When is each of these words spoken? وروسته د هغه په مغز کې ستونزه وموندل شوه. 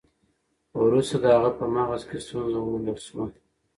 وروسته 0.83 1.15
د 1.23 1.25
هغه 1.35 1.49
په 1.57 1.65
مغز 1.75 2.01
کې 2.09 2.17
ستونزه 2.25 2.57
وموندل 2.59 2.97
شوه. 3.07 3.25